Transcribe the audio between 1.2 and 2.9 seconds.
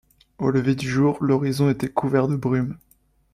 l’horizon était couvert de brumes.